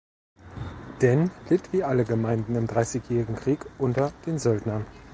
Denn 1.03 1.29
litt 1.49 1.71
wie 1.73 1.83
alle 1.83 2.05
Gemeinden 2.05 2.55
im 2.55 2.65
Dreißigjährigen 2.65 3.35
Krieg 3.35 3.67
unter 3.77 4.11
den 4.25 4.39
Söldnern. 4.39 4.87